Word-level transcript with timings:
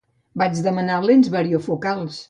Vaig 0.41 0.61
demanar 0.69 0.97
lents 1.11 1.31
variofocals. 1.37 2.19